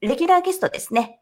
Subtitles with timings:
[0.00, 1.20] レギュラーゲストですね。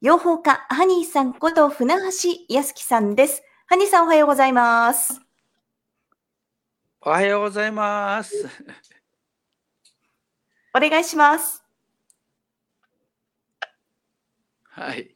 [0.00, 2.00] 養蜂家、ハニーさんこと船橋
[2.48, 3.44] 康樹さんです。
[3.66, 5.20] ハニーさんおはようございます。
[7.02, 8.48] おはようございます。
[10.76, 11.62] お願いします。
[14.64, 15.14] はい。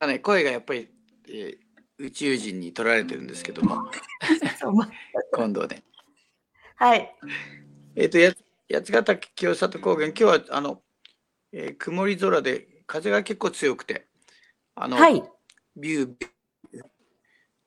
[0.00, 0.88] あね、声がやっぱり、
[1.28, 1.68] えー
[2.00, 3.90] 宇宙人に取られてるんですけども、
[5.34, 5.82] 今度ね。
[6.76, 7.12] はい。
[7.96, 8.32] えっ、と、や
[8.72, 10.80] 八ヶ岳清里高原、今日はあの、
[11.52, 14.06] えー曇り空で風が結構強くて、
[14.74, 15.22] あの、はい。
[15.76, 16.14] ビュー、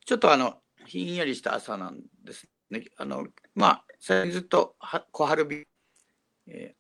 [0.06, 2.86] ちょっとあの、ひんやりした朝なんですね。
[2.98, 5.68] あの、まあ、最近ずっとは小春日、
[6.48, 6.76] え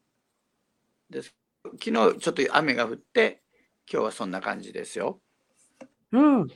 [1.09, 1.35] ーです。
[1.63, 3.41] 昨日ちょっと雨が降って、
[3.91, 5.19] 今日はそんな感じですよ。
[6.11, 6.47] うん。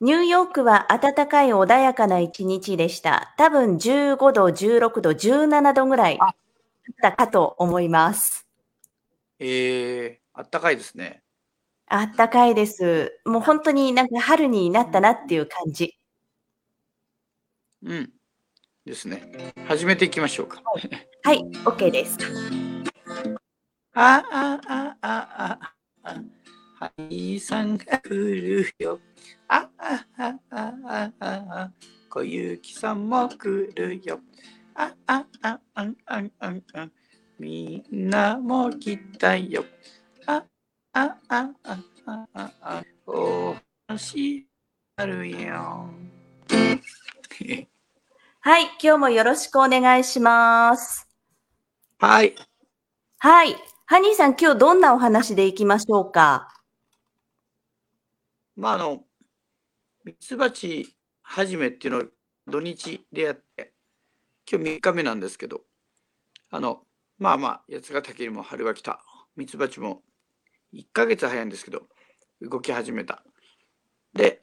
[0.00, 3.34] ニューヨークは暖かい穏やかな一日でした。
[3.38, 6.32] 多分15度、16度、17度ぐらいだっ
[7.00, 8.48] たかと思います。
[9.44, 11.24] えー、あったかいですね。
[11.88, 13.20] 暖かいです。
[13.24, 15.98] もう本当になんか春になったなっていう感じ。
[17.82, 18.12] うん。
[18.86, 19.52] ですね。
[19.66, 20.62] 始めていきましょうか。
[21.24, 22.18] はい、OK です。
[23.94, 25.72] あああああ
[26.04, 26.22] あ
[26.80, 29.00] はいさんが来るよ。
[29.48, 31.72] ああああああ
[32.08, 34.20] 小雪さんも来るよ。
[34.76, 36.88] あああああああ
[37.42, 39.64] みんなも来たよ。
[40.26, 40.44] あ
[40.92, 43.56] ああああああお
[43.88, 44.46] 話
[44.94, 45.90] あるよ。
[48.38, 51.08] はい、今日もよろしくお願いします。
[51.98, 52.36] はい。
[53.18, 53.56] はい。
[53.86, 56.48] ハニーさん、今日どんなお話でいきましょうか？
[58.54, 59.04] まああの、
[60.04, 62.04] ミツバチ始めっていうのを
[62.46, 63.74] 土日でやって、
[64.48, 65.64] 今日3日目なんですけど、
[66.48, 66.86] あの、
[67.22, 69.00] まあまあ、八ヶ岳にも春が来た。
[69.36, 70.02] ミツバチも
[70.74, 71.82] 1ヶ月早いんですけど、
[72.40, 73.22] 動き始めた。
[74.12, 74.40] で、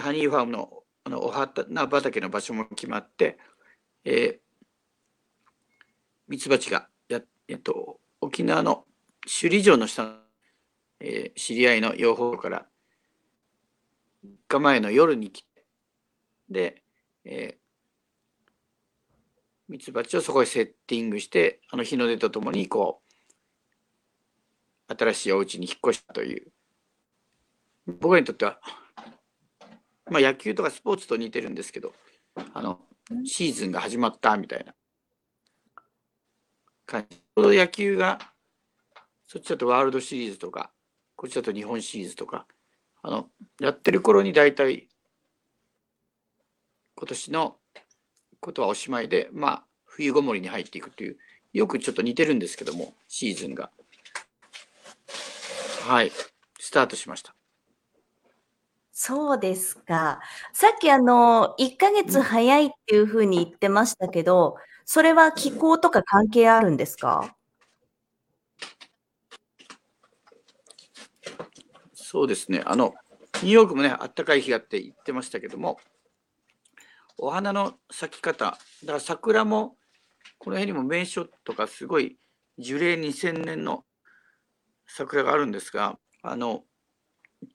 [0.00, 1.52] ハニーファームのあのお花
[1.86, 3.36] 畑の場所も決まって、
[4.06, 4.38] えー、
[6.26, 8.86] ミツバチがや、えっと、沖縄の
[9.24, 10.12] 首里城の下の、
[11.00, 12.66] えー知り合いの養蜂から
[14.24, 15.64] 3日前の夜に来て、
[16.48, 16.82] で、
[17.26, 17.63] えー、
[19.74, 23.02] ミツバチをそこへセッティングして、あの日の出とともに、こ
[24.88, 26.52] う、新しいお家に引っ越したという、
[27.98, 28.60] 僕にとっては、
[30.08, 31.92] まあ野球とかスポーツと似てるんですけど、
[32.52, 32.78] あの、
[33.24, 34.76] シーズンが始まったみたいな
[36.86, 37.16] 感じ。
[37.16, 38.20] ちょうど野球が、
[39.26, 40.70] そっちだとワールドシリーズとか、
[41.16, 42.46] こっちだと日本シリーズとか、
[43.02, 44.88] あの、やってる頃に大体、
[46.94, 47.56] 今年の
[48.44, 51.16] ことはおしまいで、まあ、冬ごもりに入っていくという、
[51.54, 53.70] よくちょっと似てるんですけども、シーズンが。
[55.86, 56.12] はい、
[56.58, 57.34] スタートしました。
[58.92, 60.20] そうですか。
[60.52, 67.34] さっきあの、1ヶ月早いっていうふうに言ってましたけど、それは気候とか関係あるんですか？
[71.94, 72.62] そうですね。
[72.66, 72.94] あの、
[73.42, 75.80] ニューヨークもね、あったかい日があって言ってましたけども、
[77.16, 79.76] お花の咲き方、だから桜も、
[80.38, 82.18] この辺にも名所とかすごい
[82.58, 83.84] 樹齢2000年の
[84.86, 86.64] 桜があるんですが、あの、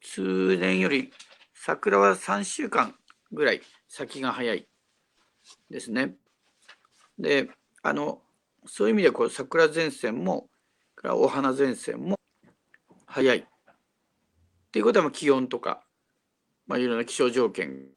[0.01, 1.11] 通年より
[1.53, 2.95] 桜は3週間
[3.31, 4.67] ぐらい先が早い
[5.69, 6.15] ですね。
[7.17, 7.49] で、
[7.83, 8.21] あの、
[8.65, 10.49] そういう意味でこう桜前線も、
[10.95, 12.15] からお花前線も
[13.05, 13.37] 早い。
[13.37, 13.45] っ
[14.71, 15.83] ていうことは気温とか、
[16.67, 17.87] まあ、いろんな気象条件、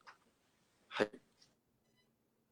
[0.88, 1.21] はい。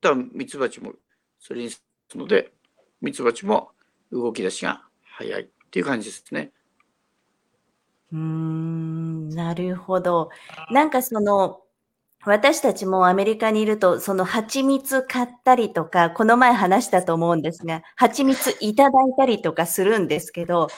[0.00, 0.92] だからミツバチも
[1.38, 1.82] それにす
[2.14, 2.52] るので、
[3.00, 3.70] ミツバチも
[4.12, 6.52] 動き出しが早いっていう感じですね。
[8.12, 10.30] うーん、なるほど。
[10.70, 11.62] なんかその、
[12.26, 20.68] 私たちもアメリカにいると、その蜂蜜買ったりとか、この前話したと思うんですが、蜂蜜いただいたりとかするんですけど、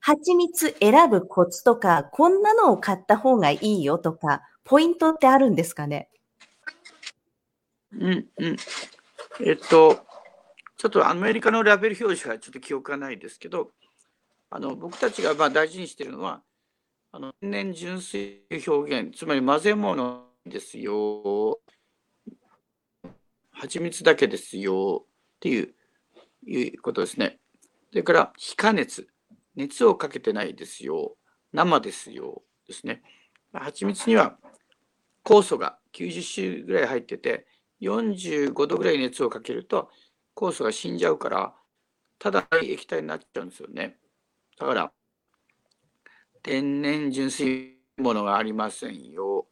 [0.00, 6.08] 蜂蜜選ぶコツとか、こんなのを買った方がいいよとか、ポイントってあるんですかね？
[7.98, 8.56] うんうん。
[9.44, 10.04] えっと、
[10.76, 13.70] ちょっとアメリカのラベル表示はちょっと記憶がないですけど、
[14.50, 16.42] あの僕たちがまあ大事にしているのは、
[17.12, 21.60] あの天然純粋表現、つまり混ぜ物ですよ、
[23.52, 25.08] 蜂蜜だけですよっ
[25.40, 25.74] ていう
[26.44, 27.38] いうことですね。
[27.90, 29.06] それから非加熱、
[29.54, 31.16] 熱をかけてないですよ、
[31.52, 33.02] 生ですよですね。
[33.52, 34.38] 蜂蜜には
[35.24, 37.46] 酵素が90種ぐらい入ってて、
[37.82, 39.90] 45度ぐらい熱をかけると
[40.34, 41.54] 酵素が死んじゃうから、
[42.18, 43.98] ただ液体になっちゃうんですよね。
[44.58, 44.92] だから、
[46.42, 49.46] 天然純粋ものがありませんよ。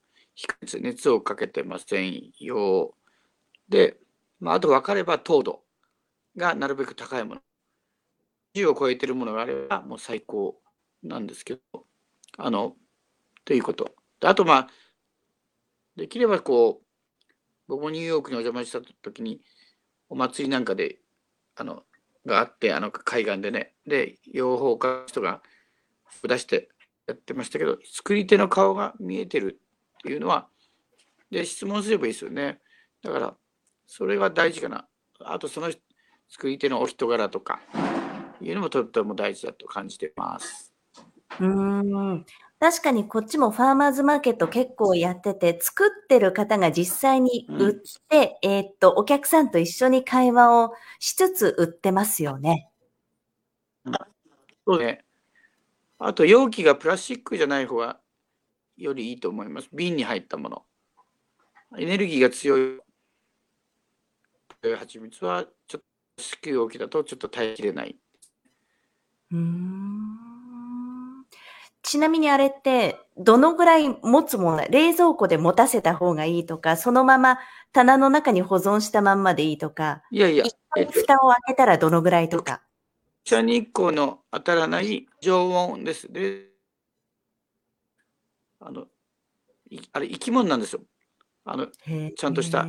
[0.62, 2.94] 熱熱をかけてませんよ。
[3.68, 3.96] で、
[4.38, 5.62] まあ、あと分かれば糖度
[6.36, 7.40] がなるべく高いもの。
[8.54, 10.60] 10を超えてるものがあればもう最高
[11.02, 11.60] なんですけど、
[12.38, 12.74] あの、
[13.44, 13.94] ということ。
[14.22, 14.68] あとまあ、
[15.96, 16.89] できればこう、
[17.70, 19.40] 僕もニューヨークにお邪魔した時に、
[20.08, 20.98] お祭りなんかで、
[21.54, 21.84] あの、
[22.26, 25.40] があって、あの海岸でね、で、養蜂家の人が
[26.24, 26.68] 出して
[27.06, 29.60] やってましたけど、作り手の顔が見えてる
[29.98, 30.48] っていうのは、
[31.30, 32.58] で、質問すればいいですよね。
[33.04, 33.36] だから、
[33.86, 34.88] それが大事かな。
[35.20, 35.70] あと、その
[36.28, 37.60] 作り手のお人柄とか、
[38.40, 40.74] いうのもとっても大事だと感じてます。
[41.38, 42.26] うん
[42.60, 47.72] 確かにこっちもファーマーズマーケット結構やってて、作ってる方が実際に売っ
[48.06, 52.70] て、うん、えっと、お客さんと一緒に会話をしつつ売ってますよね。
[54.66, 55.06] そうね。
[55.98, 57.98] あと、容器がプラスチックじゃない方が
[58.76, 59.70] よりいいと思います。
[59.72, 60.62] 瓶に入ったもの。
[61.78, 62.78] エネルギーが強い
[64.78, 65.80] 蜂蜜は、ちょっ
[66.14, 67.96] と子宮容器だとちょっと耐えきれない。
[69.32, 69.79] うん
[71.90, 77.40] ちなみにあれって、どのぐらい持つもの、冷蔵庫で持たせた方がいいとか、そのまま
[77.72, 80.44] 棚の中に保存したまんまでいいとか、いやいや、
[80.92, 82.62] 蓋を開けたらどのぐらいとか。
[83.28, 86.12] 直射日光の当たらない常温です。
[86.12, 86.50] で、
[88.60, 88.86] あの、
[89.92, 90.82] あれ生き物なんですよ。
[91.44, 92.68] あの、ちゃんとした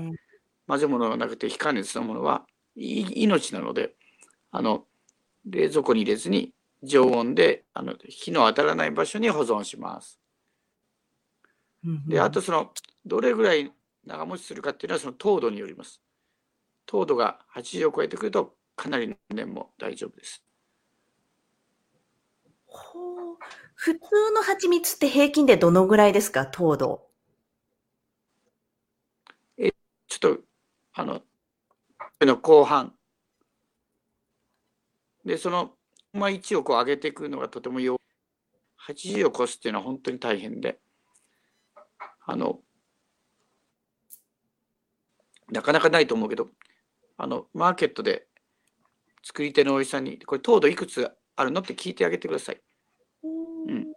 [0.65, 3.93] 混ぜ物がなくて非加熱なものは命なので、
[4.49, 4.87] あの、
[5.45, 10.19] 冷蔵庫に入れずに常温であの火の当たらない場所に保存します。
[12.07, 12.71] であとその
[13.05, 13.71] どれぐらい
[14.05, 16.01] 長持ちするかっていうのはその糖度によります。
[16.85, 20.43] 糖度が80を超えてくるとかなりの年も大丈夫です。
[22.65, 23.37] ほう
[23.75, 23.99] 普通
[24.33, 26.45] の蜂蜜って平均でどのぐらいですか？
[26.45, 27.07] 糖度
[29.57, 29.71] え
[30.07, 30.37] ちょっと
[30.93, 31.21] あの
[32.25, 32.93] の後半
[35.25, 35.71] でその
[36.13, 37.97] まあ、1をこう上げていくのがとてもよ
[38.87, 40.79] 80を超すっていうのは本当に大変で
[42.25, 42.59] あの
[45.51, 46.47] なかなかないと思うけど
[47.17, 48.25] あのマーケットで
[49.23, 52.61] 作り手のおじさんにこれ糖度いくつあるのって聞いてあげてください。
[53.23, 53.93] うん、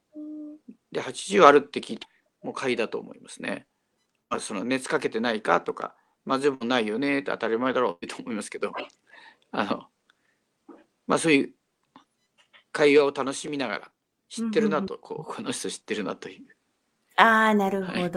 [0.92, 2.06] で80あるって聞いて
[2.42, 3.66] もう買いだと思いますね。
[4.28, 5.94] まあ、その熱かけてないかとか
[6.24, 8.72] まず、もないよねって当たり前だろうって思いますけど
[9.52, 9.84] あの
[11.06, 11.52] まあそういう
[12.74, 13.90] 会話を楽しみながら
[14.28, 16.44] 知ってるなと、こうこの人知ってるなという。
[17.16, 17.98] ああ、なるほど。
[17.98, 18.10] はい、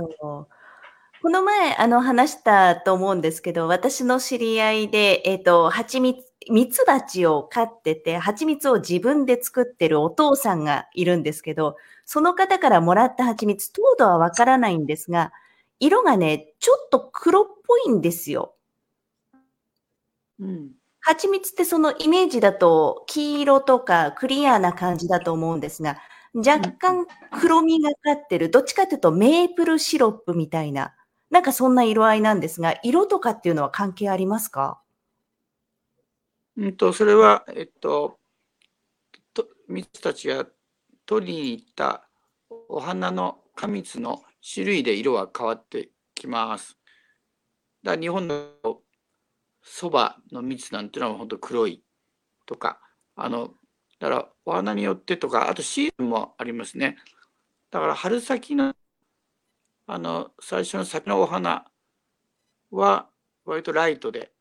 [1.21, 6.19] この前、あの、話したと思うんですけど、私の知り合いで、えっ、ー、と、蜂蜜、
[6.49, 15.31] 蜜蜂を飼ってて、蜂蜜を自分で作ってるお父さんがいるんですけど、その方からもらった蜂蜜、糖度はわからないんですが、
[15.79, 18.55] 色がね、ちょっと黒っぽいんですよ。
[20.39, 20.71] うん。
[21.07, 25.97] 蜂蜜ってそのイメージだと黄色とかクリアな感じだと思うんですが、
[26.33, 27.07] 若干
[27.39, 30.93] 黒みがかってる、どっちかというとメープルシロップみたいな、
[31.29, 34.81] なんかそんな色合いなんですが、色とかっていうのは関係ありますか？
[36.57, 38.19] うんと、それは、えっと、
[39.33, 40.45] と蜜たちが
[41.05, 42.09] 取りに行った
[42.67, 46.77] お花の花蜜の種類で色は変わってきます。
[47.81, 48.81] だ日本の
[49.69, 51.83] そばの蜜なんていうのは本当黒い
[52.45, 52.79] とか
[53.15, 53.51] あの
[53.99, 56.97] だからお花によってとかあとシーズンもありますね。
[57.69, 58.73] だから春先の
[59.87, 61.65] あの最初の先のお花
[62.71, 63.09] は
[63.45, 64.31] 割とライトで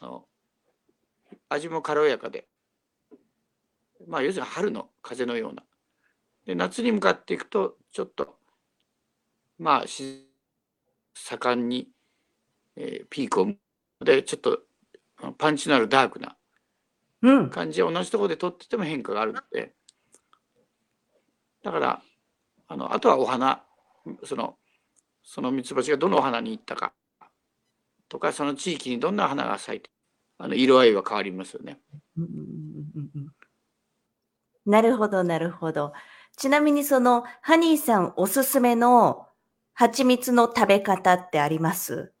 [0.00, 0.24] あの
[1.48, 2.46] 味も軽やかで
[4.06, 5.64] まあ要するに春の風のような。
[6.44, 8.36] で夏に向かっていくとちょっと
[9.58, 9.84] まあ
[11.14, 11.88] 盛んに、
[12.76, 13.48] えー、ピークを
[14.00, 14.60] でちょっと
[15.38, 16.36] パンチのあるダークな
[17.50, 19.72] 感じで同じところで撮ってても変化があるので
[21.62, 22.02] だから
[22.68, 23.62] あのあとはお花
[24.24, 24.56] その
[25.22, 26.92] そのミツバチがどのお花に行ったか
[28.08, 29.90] とかその地域にどんな花が咲いて
[30.38, 31.80] あの色合いは変わりますよね。
[34.66, 35.92] なるほどなるほど。
[36.36, 39.26] ちなみにそのハニーさんおすすめの
[39.72, 42.12] 蜂蜜の食べ方ってあります？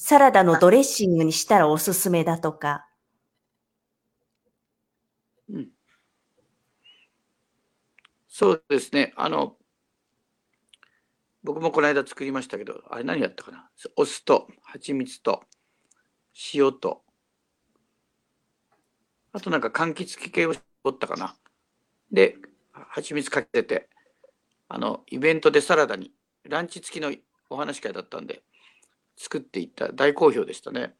[0.00, 2.86] サラダのドレッシングにしたらおすすめだとか。
[5.50, 5.68] うん。
[8.28, 9.12] そうですね。
[9.16, 9.56] あの、
[11.42, 13.68] 僕もこの間作りましたけど、あれ何やったかな？
[13.96, 15.42] お酢と蜂蜜と
[16.54, 17.02] 塩と、
[19.32, 21.34] あとなんか柑橘系を絞ったかな？
[22.12, 22.36] で、
[22.72, 23.88] 蜂蜜かけて
[24.68, 26.12] あのイベントでサラダに
[26.44, 27.12] ランチ付きの
[27.50, 28.42] お話会だったんで
[29.18, 30.94] 作っていった大好評でしたね。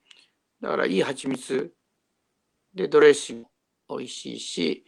[0.60, 1.72] だからいい蜂蜜。
[2.74, 3.48] でドレッシング
[3.98, 4.84] 美味しいし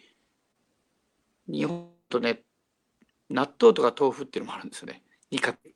[1.49, 2.43] 日本とね
[3.31, 5.03] 納豆とか豆腐っていうのもあるんですよね。
[5.33, 5.53] 2カ。
[5.53, 5.73] ップ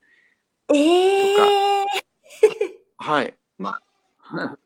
[0.74, 1.36] ええ
[2.98, 3.34] はい。
[3.56, 3.80] ま
[4.18, 4.58] あ。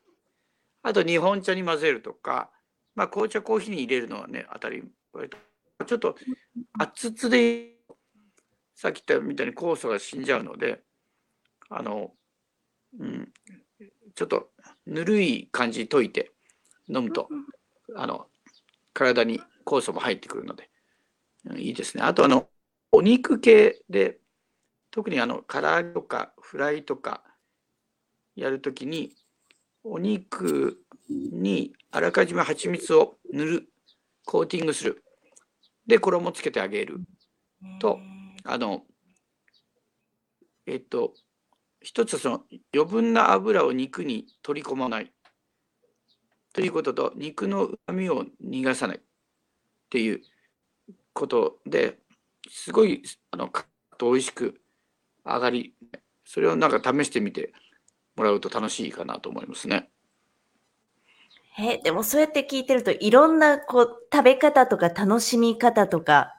[0.81, 2.51] あと日本茶に混ぜるとか。
[2.95, 4.83] まあ紅茶コーヒーに入れるのはね当たり
[5.85, 6.17] ちょっと
[6.77, 7.77] 熱々で
[8.75, 10.83] さっき言ったみたいに酵素が死んじゃうので
[11.69, 12.11] あの、
[12.97, 13.29] うん、
[14.15, 14.49] ちょっと
[14.85, 16.31] ぬるい感じに溶いて
[16.87, 17.29] 飲むと
[17.95, 18.27] あの
[18.93, 20.69] 体に酵素も入ってくるので、
[21.45, 22.03] うんいいですね。
[22.03, 22.49] あとあの
[22.91, 24.17] お肉系で
[24.91, 27.23] 特にあの唐揚げとかフライとか
[28.35, 29.13] やるときに
[29.83, 33.69] お肉にあらかじめ蜂蜜を塗る
[34.25, 35.03] コーティングする。
[35.87, 37.01] で衣つけてあげる。
[37.79, 37.99] と
[38.43, 38.83] あの
[40.65, 41.13] えっと
[41.81, 42.43] 一つその
[42.73, 45.11] 余分な油を肉に取り込まない
[46.53, 49.01] ということと肉のうまみを逃がさないっ
[49.89, 50.21] ていう
[51.13, 51.97] ことで
[52.49, 54.61] すごいあのカッと美味しく
[55.25, 55.73] 上がり
[56.25, 57.53] それをなんか試してみて
[58.15, 59.89] もらうと楽しいかなと思いますね。
[61.57, 66.35] え、でもそうやって聞いてると、いろんなこう食べ方とか楽しみ方とか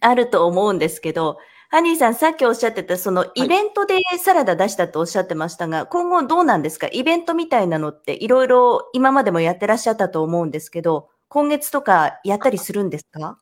[0.00, 1.38] あると思うんですけど、
[1.74, 6.86] ハニーさんさっきおっしゃってたそのイベントでサラダ出したとおっしゃってましたが、今後どうなんですか？
[6.92, 13.40] イベントみたいなのっていろいろ今までもやってらっしゃったと思うんですけど、今月とかやったりするんですか？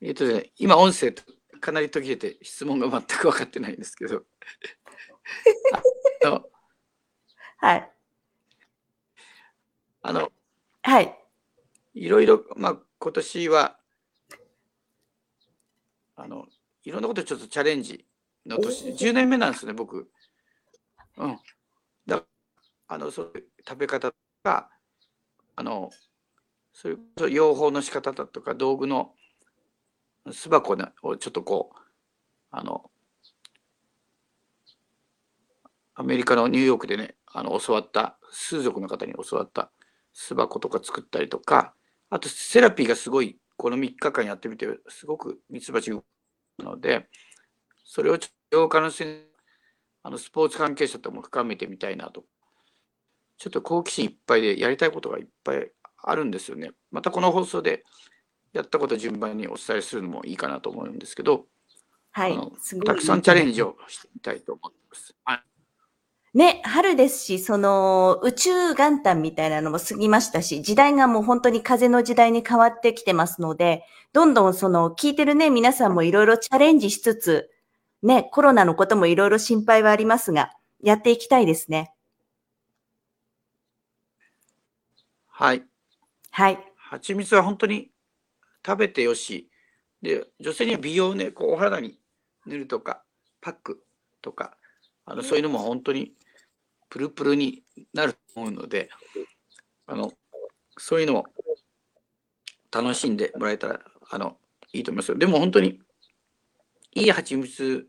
[0.00, 1.12] えっとね、今音声
[1.60, 4.22] かなり途切れて質問が全く分かってないんですけど
[7.60, 7.92] はい。
[10.00, 10.32] あの
[10.80, 11.14] はい。
[11.92, 13.76] いろいろ、まあ、今年は
[16.22, 16.46] あの
[16.84, 18.06] いろんなことちょっとチャレンジ
[18.46, 20.08] の年で10年目なんですね僕。
[21.16, 21.38] うん、
[22.06, 22.22] だ
[22.86, 24.70] あのそういう食べ方とか
[25.56, 25.90] あの
[26.72, 29.14] それこそ養蜂の仕方だとか道具の
[30.30, 31.78] 巣箱をちょっとこう
[32.52, 32.88] あの
[35.94, 39.72] アメリカのニューヨークでねあの教わった数族の方に教わった
[40.14, 41.74] 巣箱とか作ったりとか
[42.10, 46.04] あとセラピーがすごいこの3日間やってみてすごくミツバチ動く
[46.62, 47.08] ので
[47.84, 49.26] それをちょっと養化のせ
[50.02, 52.24] あのスポーツ関係者とも深めてみたいなと
[53.38, 55.70] ちょっと好奇心いっぱいでやりたいことがいっぱい
[56.04, 56.70] あるんですよね。
[56.90, 57.84] またこの放送で
[58.52, 61.46] やったこと順番にお伝えするのもいいかなと思うんですけど、
[62.12, 62.52] はいあの。
[62.58, 65.14] すごいたくさんチャレンジをしてみたいと思ってます。
[65.24, 65.42] はい、
[66.34, 73.84] ね、春ですし、その宇宙元旦みたいなのも過ぎましたし、時代がもう本当に風の時代に変わってきてますので、
[74.14, 77.50] どんどんその聞いてるね、皆さんもいろいろチャレンジしつつ、
[78.02, 81.92] ね、コロナのこともいろいろ心配はありますが、やっていきたいですね。
[85.28, 85.64] はい。
[86.30, 86.58] はい。
[86.76, 87.90] 蜂蜜は本当に
[88.64, 89.50] 食べてよし、
[90.00, 91.98] で、女性には美容ね、こうお肌に
[92.46, 93.04] 塗るとか、
[93.42, 93.82] パック
[94.22, 94.56] とか、
[95.04, 96.12] あのそういうのも本当に
[96.88, 97.62] プルプルに
[97.94, 98.90] なると思うので、
[99.86, 100.12] あの、
[100.78, 101.24] そういうのを
[102.70, 103.80] 楽しんでもらえたら、
[104.10, 104.36] あの、
[104.72, 105.18] いいと思いますよ。
[105.18, 105.80] でも本当に、
[106.94, 107.86] いい蜂蜜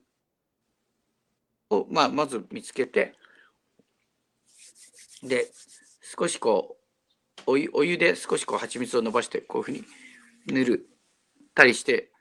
[1.70, 3.14] を、まあ、まず見つけて、
[5.22, 5.52] で、
[6.18, 6.84] 少しこう、
[7.46, 10.90] お湯お湯で少しこう蜂蜜を伸ばしてこういうふうに塗る
[11.54, 12.12] たりして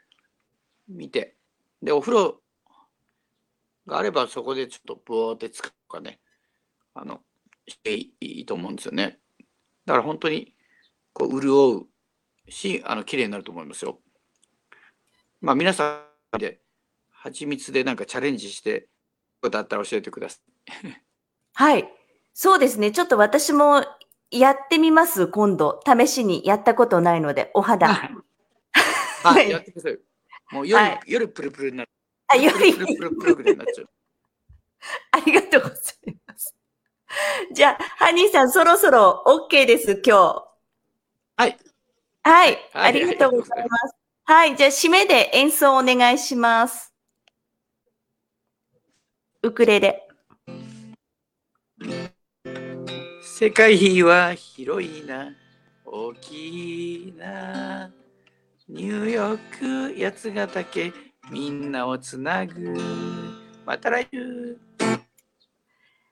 [0.89, 1.37] みて
[1.83, 2.42] でお風呂
[3.87, 6.21] があればそこでちょっとブワーって使うとかね
[6.95, 7.21] あの
[7.67, 9.19] していいと思うんですよね
[9.87, 10.55] だから本当に
[11.13, 11.87] こう潤う
[12.51, 14.01] しあの綺麗になると思いますよ
[15.41, 16.05] まあ皆さ
[16.37, 16.61] んで
[17.11, 18.89] 蜂蜜でなんかチャレンジして
[19.41, 20.53] ことあったら教えてください
[21.55, 21.89] はい。
[22.35, 22.93] そうですね。
[22.93, 23.85] ちょっと私も
[24.31, 25.81] やってみます、今度。
[25.87, 27.91] 試しにやったことないので、お肌。
[29.25, 29.99] あ、 やってください。
[30.51, 31.91] もう夜、はい夜プルプルになる。
[32.33, 33.89] あ、よりプルプルプルプルプルになっちゃう。
[35.13, 36.55] ありがとうございます。
[37.53, 40.53] じゃあ、ハニーさん、そろそろ OK です、今日。
[41.37, 41.59] はい。
[42.23, 42.55] はい。
[42.73, 43.97] はいありがとうございます。
[44.25, 44.57] はい。
[44.57, 46.93] じゃあ、締めで演奏お願いします。
[49.43, 50.09] ウクレレ。
[53.23, 55.35] 世界は広いな、
[55.85, 57.91] 大きいな。
[58.69, 60.93] ニューヨーク、八ヶ岳、
[61.31, 62.77] みんなをつなぐ。
[63.65, 64.57] また来週。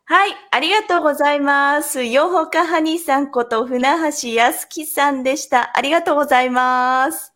[0.05, 2.02] はい、ありがとうございます。
[2.02, 3.90] よほかはにさんこと船
[4.23, 5.76] 橋康樹さんでした。
[5.76, 7.33] ありがとうございます。